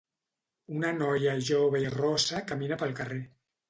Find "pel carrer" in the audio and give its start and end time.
2.85-3.27